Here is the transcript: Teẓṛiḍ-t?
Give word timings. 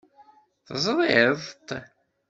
Teẓṛiḍ-t? 0.67 1.69